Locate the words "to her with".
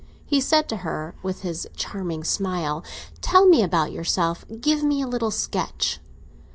0.69-1.43